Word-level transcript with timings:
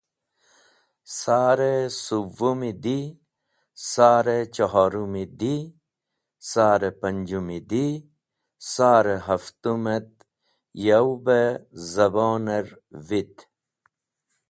Sar-e 1.17 1.73
suwwumi 2.03 2.71
di, 2.83 2.99
sar-e 3.91 4.37
chohorumi 4.55 5.23
di, 5.41 5.55
sar-e 6.49 6.89
panjumi 7.01 7.59
di, 7.71 7.87
sar-e 8.73 9.15
haftum 9.27 9.83
et 9.97 10.11
yow 10.85 11.09
beh 11.25 11.51
zabon 11.91 12.45
or 12.57 12.67
vit. 13.07 13.35